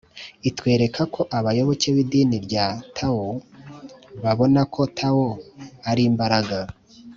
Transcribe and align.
itwereka 0.49 1.01
ko 1.13 1.21
abayoboke 1.37 1.87
b’idini 1.95 2.37
rya 2.45 2.65
tao, 2.97 3.27
babona 4.23 4.61
ko 4.73 4.81
tao 4.99 5.25
ari 5.89 6.03
imbaraga 6.09 6.57